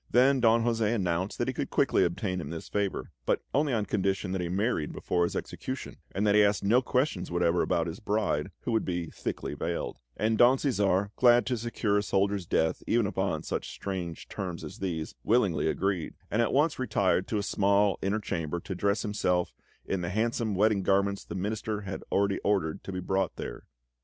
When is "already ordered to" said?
22.11-22.91